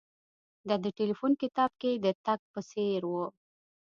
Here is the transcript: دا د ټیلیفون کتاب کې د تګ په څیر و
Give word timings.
دا 0.67 0.75
د 0.83 0.85
ټیلیفون 0.97 1.31
کتاب 1.41 1.71
کې 1.81 1.91
د 2.05 2.07
تګ 2.25 2.39
په 2.53 2.59
څیر 2.69 3.01
و 3.07 3.13